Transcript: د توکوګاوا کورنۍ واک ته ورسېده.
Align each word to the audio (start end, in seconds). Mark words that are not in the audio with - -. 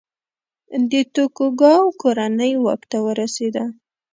د 0.91 0.93
توکوګاوا 1.15 1.95
کورنۍ 2.01 2.53
واک 2.63 2.81
ته 2.91 2.97
ورسېده. 3.05 3.63